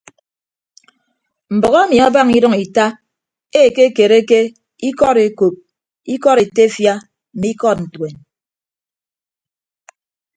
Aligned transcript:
Mbʌk 1.55 1.73
emi 1.83 1.95
abaña 2.07 2.33
idʌñ 2.37 2.53
ita 2.65 2.85
ekekereke 3.61 4.39
ikọd 4.89 5.17
ekop 5.27 5.55
ikọd 6.13 6.37
etefia 6.45 6.93
mme 7.03 7.47
ikọd 7.53 7.77
ntuen. 7.85 8.15